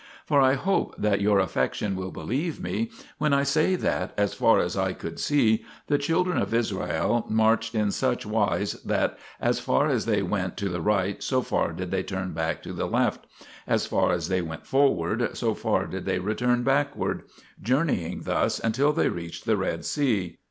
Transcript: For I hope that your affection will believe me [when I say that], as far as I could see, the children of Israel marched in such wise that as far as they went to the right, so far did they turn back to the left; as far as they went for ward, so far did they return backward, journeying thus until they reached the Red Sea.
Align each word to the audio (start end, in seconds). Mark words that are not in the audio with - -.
For 0.25 0.41
I 0.41 0.55
hope 0.55 0.95
that 0.97 1.21
your 1.21 1.37
affection 1.37 1.95
will 1.95 2.09
believe 2.09 2.59
me 2.59 2.89
[when 3.19 3.33
I 3.35 3.43
say 3.43 3.75
that], 3.75 4.15
as 4.17 4.33
far 4.33 4.57
as 4.59 4.75
I 4.75 4.93
could 4.93 5.19
see, 5.19 5.63
the 5.85 5.99
children 5.99 6.39
of 6.41 6.55
Israel 6.55 7.27
marched 7.29 7.75
in 7.75 7.91
such 7.91 8.25
wise 8.25 8.73
that 8.83 9.19
as 9.39 9.59
far 9.59 9.89
as 9.89 10.07
they 10.07 10.23
went 10.23 10.57
to 10.57 10.69
the 10.69 10.81
right, 10.81 11.21
so 11.21 11.43
far 11.43 11.71
did 11.71 11.91
they 11.91 12.01
turn 12.01 12.33
back 12.33 12.63
to 12.63 12.73
the 12.73 12.87
left; 12.87 13.27
as 13.67 13.85
far 13.85 14.11
as 14.11 14.27
they 14.27 14.41
went 14.41 14.65
for 14.65 14.91
ward, 14.95 15.37
so 15.37 15.53
far 15.53 15.85
did 15.85 16.05
they 16.05 16.17
return 16.17 16.63
backward, 16.63 17.21
journeying 17.61 18.21
thus 18.23 18.59
until 18.59 18.93
they 18.93 19.07
reached 19.09 19.45
the 19.45 19.55
Red 19.55 19.85
Sea. 19.85 20.39